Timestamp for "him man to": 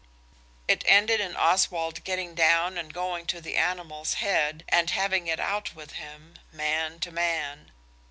5.91-7.11